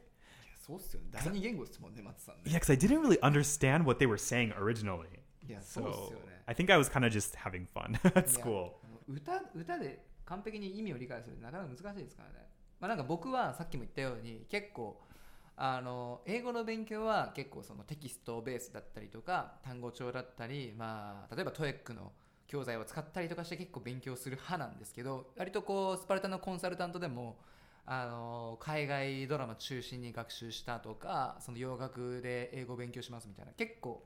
[0.67, 1.09] そうっすよね。
[1.13, 2.43] 第二言語ですもんね、松さんね。
[2.47, 5.09] Yeah, because I didn't really understand what they were saying originally.
[5.48, 6.42] いや、そうっす So よね。
[6.46, 8.72] I think I was kind of just having fun at school.
[9.08, 12.48] 歌歌で完璧に意味を理解するってなかなか難しいですからね。
[12.80, 15.02] まあ、なんか僕はさっきも言ったように結構
[15.56, 22.12] あの英語の勉強は結構そのテキストベースだったりとか単語帳だったり、まあ、例えばトエックの
[22.48, 27.38] 教材を使ったりとかして結構勉強する派なんですけど割とこうスパルタのコンサルタントでも
[27.88, 34.04] あの海外ドラマ中心に学習したとかその洋楽で英語を勉強しますみたいな結構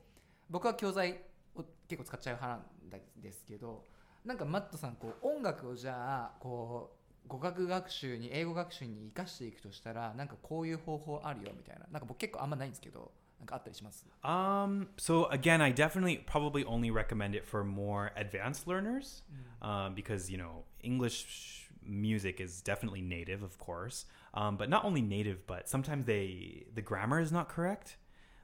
[0.49, 1.19] 僕は教材
[1.55, 3.85] を結構使っちゃう派なんですけど
[4.25, 6.91] なんかマットさんこう音楽をじゃあこ
[7.25, 19.23] う語学学習に英語学習に生かしていくとしたらなんかこういう方法あるよみたいななんか僕結構あんまないんですけどなんかあったりします Um, so again, I definitely probably only recommend it for more advanced learners,
[19.61, 25.01] um, because you know English music is definitely native, of course, um, but not only
[25.01, 27.97] native, but sometimes they the grammar is not correct.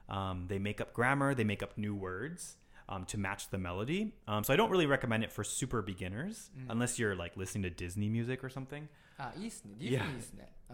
[0.10, 2.58] Um, they make up grammar, they make up new words.
[2.90, 4.14] um, to match the melody.
[4.28, 6.66] Um, so I don't really recommend it for super beginners mm.
[6.70, 8.88] unless you're like listening to Disney music or something.
[9.20, 10.06] Ah, Disney, yeah.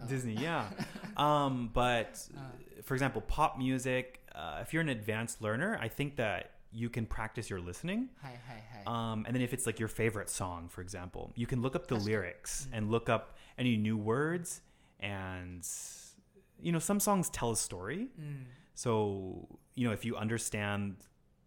[0.00, 0.06] Uh.
[0.06, 0.66] Disney, yeah.
[1.16, 2.40] um, but uh.
[2.82, 4.20] for example, pop music.
[4.34, 8.08] Uh, if you're an advanced learner, I think that you can practice your listening.
[8.22, 9.12] Hi, hi, hi.
[9.12, 11.86] Um, and then if it's like your favorite song, for example, you can look up
[11.86, 12.76] the lyrics mm.
[12.76, 14.60] and look up any new words.
[14.98, 15.66] And,
[16.60, 18.08] you know, some songs tell a story.
[18.20, 18.44] Mm.
[18.74, 20.96] So, you know, if you understand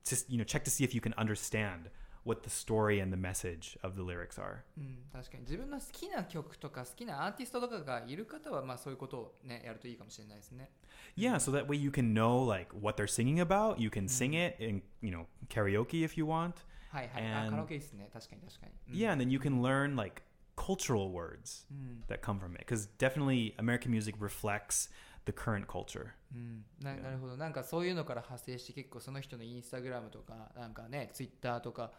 [0.07, 1.91] just you know, check to see if you can understand
[2.25, 4.63] what the story and the message of the lyrics are.
[4.79, 10.71] うん、確かに自分の好きな曲とか好きなアーティストとかがいる方はまあそういうことをねやるといいかもしれないですね
[11.17, 13.79] Yeah, so that way you can know like what they're singing about.
[13.79, 16.55] You can sing it in you know karaoke if you want.
[16.91, 20.23] はいはいあ And- カラオケいいっすね確かに確かに、うん Yeah, and then you can learn like
[20.57, 24.91] cultural words うん、 that come from it because definitely American music reflects
[25.28, 26.08] the current culture.
[26.34, 31.92] うん、な.なるほどなんかそういうのから派生して結構その人のインスタグラムとかなんかねツイッターとか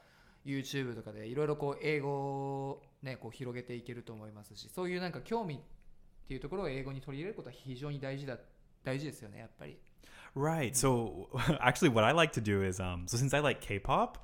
[0.45, 5.59] YouTube とかでいろいろこう英語をねこう広げていけると思いますしそういうなんか興味っ
[6.27, 8.39] ていうところを英語に取り入れることは非常に大事だ
[8.85, 9.79] 大事ですよねやっぱり
[10.37, 10.77] Right.
[10.77, 11.29] So
[11.61, 14.19] actually, what I like to do is um, so since I like K-pop,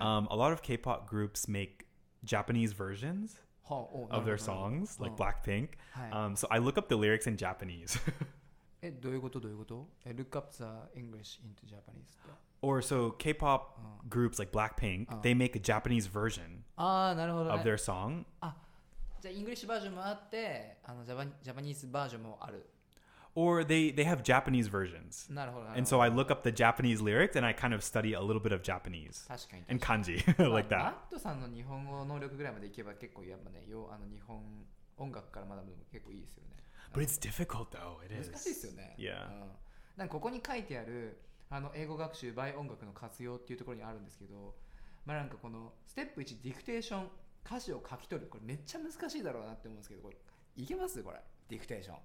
[0.00, 1.86] um, a lot of K-pop groups make
[2.24, 3.36] Japanese versions
[3.68, 5.68] of their songs, like Blackpink.
[5.92, 8.00] はい、Um, so I look up the lyrics in Japanese.
[8.82, 10.64] えどういうことどういうことえ Look up the
[10.98, 15.20] English into Japanese って or so K-pop groups like Blackpink, Oh.
[15.22, 18.24] they make a Japanese version ああなるほど、of ね、their song.
[19.20, 22.66] じゃあイングリッシュバージョンもあってあのジャパニジャパニーズバージョンもある
[23.34, 25.32] or they they have Japanese versions.
[25.32, 28.14] なるほどなる And ほど so I look up the Japanese lyrics and I kind of study
[28.14, 29.26] a little bit of Japanese
[29.70, 30.90] and kanji まあ like マ that.
[31.08, 34.42] ットさんの日本語能力ぐらいまでいけば結構やっぱねよあの日本
[34.98, 36.56] 音楽から学ぶのも結構いいですよね
[36.92, 38.04] But it's difficult though.
[38.04, 38.30] It is.
[38.30, 39.26] 難しいですよね Yeah.
[39.28, 39.50] うん、
[39.96, 41.18] なんかここに書いてある
[41.50, 44.54] あの英語学習 by 音楽の活用っていうところにあるんですけど
[45.04, 47.08] まあなんかこのステップ1ディクテーション
[47.44, 50.16] 歌詞を書き取るこれめっちゃ難しいだろうなって思うんですけどこれ
[50.56, 51.96] いけますこれディクテーション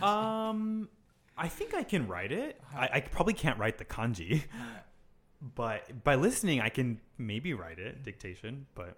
[0.00, 0.88] Um,
[1.36, 2.60] I think I can write it.
[2.74, 4.42] I, I probably can't write the kanji,
[5.54, 8.66] but by listening, I can maybe write it dictation.
[8.74, 8.96] But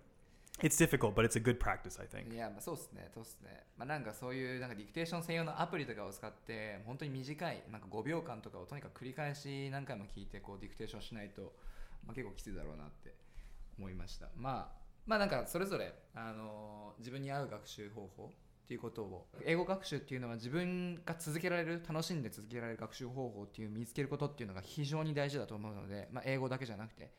[0.61, 2.33] it's difficult, but it's a good practice, I think.
[2.33, 3.65] いや、まあ、そうっすね、そうっすね。
[3.77, 11.53] まあ、なんかそういうなんかディクテーション専用のアプリとかを使って、本当に短い、なんか5秒間とかをとにかく繰り返し何回も聞いて、こうディクテーションしないと、
[12.07, 13.15] まあ、結構きついだろうなって
[13.79, 14.29] 思いました。
[14.37, 27.11] まあ、まあなんかそれぞれ、あの自分に合う学習方法っていうことを、英語学習っていうのは自分が続けられる、楽しんで続けられる学習方法っていう見つけることっていうのが非常に大事だと思うので、まあ、英語だけじゃなくて、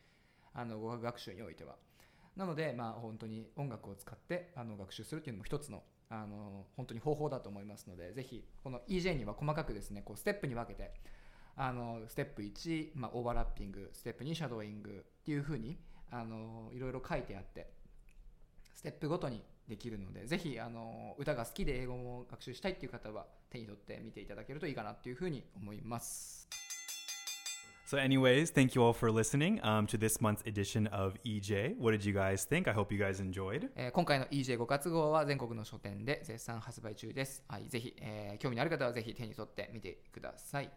[0.53, 1.75] あの語学学習においては。
[2.39, 10.91] なので、まあ、本当に音楽を使ってあの学習するっていうのも一つのあの本当に方法だと思いますのでぜひこの EJ には細かくですねこうステップに分けて
[11.55, 15.77] あのステップ1、まあ、オーバーラッピングステップ2シャドーイングっていうふうに
[16.09, 17.69] あのいろいろ書いてあって
[18.73, 26.68] ステップごとにできるのでぜひあの歌が好きで英語も学習したいっていう方は手に取って見ていただけるといいかなっていうふうに思います。
[27.89, 31.75] So, anyways, thank you all for listening um, to this month's edition of EJ.
[31.79, 32.67] What did you guys think?
[32.67, 33.71] I hope you guys enjoyed.
[33.75, 37.43] えー今回の EJ5 月号は全国の書店で絶賛発売中です。
[37.47, 40.69] はい、ぜひ、えー興味のある方はぜひ手に取ってみてください。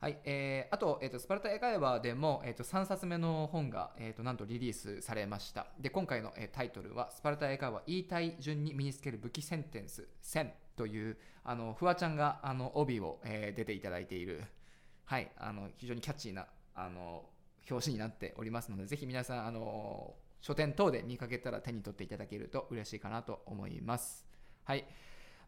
[0.00, 5.66] はい、えーあと、えーと、スパルタ英会話でも、えーと、3冊目の本が、えーと、なんとリリースされました。
[5.78, 14.44] で、今回の、えータイトルは、スパルタ英会話言いたい順に身につける武器センテンス1000という、あの、フワちゃんが、あの、帯を、えー出ていただいている、
[15.04, 17.24] はい、あの、非常にキャッチーな、あの、
[17.70, 24.26] 表紙になっておりますので、ぜひ皆さん、あの、書店等で見かけたら手に取っていただけると嬉しいかなと思います。
[24.64, 24.84] はい。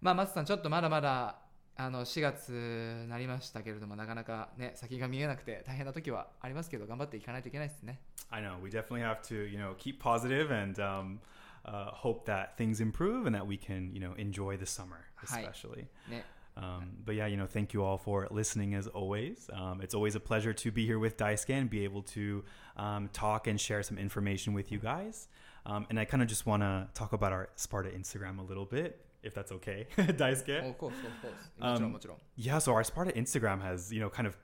[0.00, 1.38] まあ、松さん、ちょっとまだまだ、
[1.78, 8.00] あの、4月になりましたけれども、なかなかね、先が見えなくて大変な時はありますけど、頑張っていかないといけないですね。
[8.30, 11.18] I know we definitely have to, you know, keep positive and um,
[11.66, 15.86] uh, hope that things improve and that we can, you know, enjoy the summer, especially.
[16.08, 16.24] ね。
[16.57, 19.49] Um, but yeah, you know, thank you all for listening as always.
[19.53, 22.43] Um, it's always a pleasure to be here with Daisuke and be able to
[22.75, 25.27] um, talk and share some information with you guys.
[25.65, 28.65] Um, and I kind of just want to talk about our Sparta Instagram a little
[28.65, 30.69] bit, if that's okay, Daisuke.
[30.69, 31.51] おコース、コース。
[31.59, 32.17] もちろん、もちろん。
[32.37, 34.35] Yeah, so our Sparta Instagram has, you know, kind of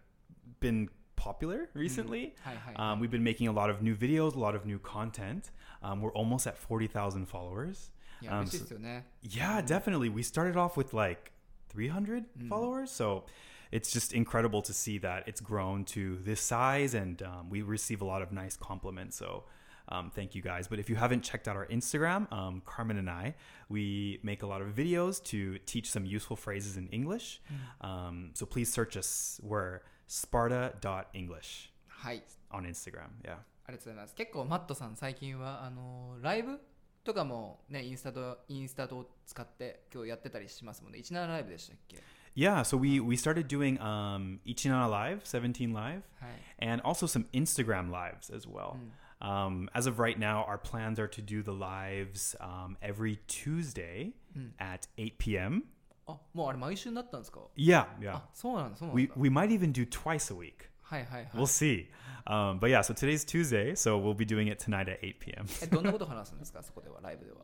[0.61, 2.33] been popular recently.
[2.41, 2.75] はいはい。
[2.75, 5.51] Um, we've been making a lot of new videos, a lot of new content.
[5.83, 7.91] Um, we're almost at 40,000 followers.
[8.21, 10.09] いや Um, 嬉しいですよね Yeah, definitely.
[10.11, 11.31] We started off with like
[11.71, 13.25] 300 followers, so
[13.71, 18.01] it's just incredible to see that it's grown to this size, and um, we receive
[18.01, 19.17] a lot of nice compliments.
[19.17, 19.43] So.
[19.89, 20.67] Um, thank you guys.
[20.67, 23.35] But if you haven't checked out our Instagram, um, Carmen and I,
[23.69, 27.41] we make a lot of videos to teach some useful phrases in English.
[27.79, 29.39] Um, so please search us.
[29.41, 33.09] We're sparta.english はい on Instagram.
[33.23, 33.37] Yeah.
[33.65, 36.59] ありがとうございます結構マットさん最近はあのライブ
[37.03, 41.97] とかもねインスタとインスタと使って今日やってたりしますもんね17ライブでしたっけ
[42.35, 47.25] Yeah, so we we started doing um Ichinana Live, 17 Live, はい and also some
[47.33, 48.75] Instagram lives as well.
[49.19, 54.13] Um, as of right now, our plans are to do the lives um, every Tuesday
[54.59, 55.63] at 8 p.m.
[56.05, 58.17] あもうあれ毎週になったんですか Yeah, yeah.
[58.17, 60.69] あそうなんだそうなん We だ we might even do twice a week.
[60.91, 61.87] はいはいはい We'll see.
[62.25, 65.45] Um, but yeah, so today's Tuesday, so we'll be doing it tonight at 8 p.m.
[65.63, 67.37] えどんなこと話すんですかそこではライブでは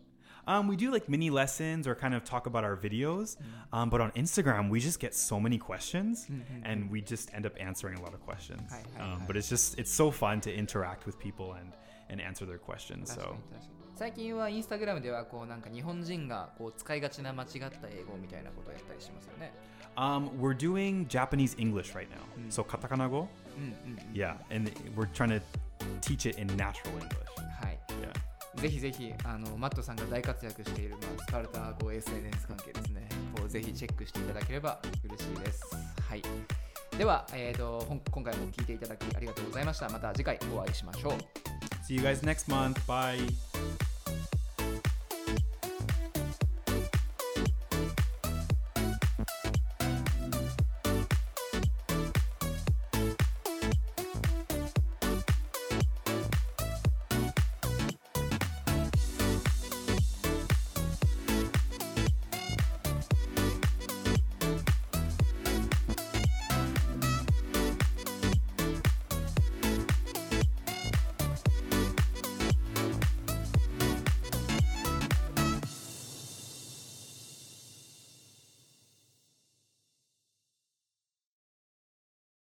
[0.46, 3.38] Um, we do like mini lessons or kind of talk about our videos.
[3.72, 6.28] Um, but on Instagram, we just get so many questions,
[6.66, 8.62] and we just end up answering a lot of questions.
[8.70, 9.26] Hi, hi, Um, hi.
[9.26, 11.72] but it's just it's so fun to interact with people and
[12.11, 13.07] and answer their questions.
[13.07, 13.35] So.
[13.99, 19.53] 最近はインスタグラムではこうなんか日本人がこう使いがちな間違った英語みたいなことをやったりしますよね。
[19.97, 22.23] Um, we're doing Japanese English right now.
[22.49, 22.65] So
[24.15, 25.43] yeah, and we're trying to
[26.01, 27.27] teach it in natural English.
[27.61, 28.63] はい Yeah.
[28.63, 33.09] ぜひぜひあのマットさんが大活躍している、まあ、スパルタこう SNS 関係ですね。
[33.37, 35.65] こうぜひチェックしていただければ嬉しいです。
[36.09, 36.23] はい。
[36.97, 39.89] では、えー、とほん今回も聞いていただきありがとうございました。
[39.89, 41.48] また次回お会いしましょう
[41.89, 42.87] See you guys next month.
[42.87, 43.19] Bye.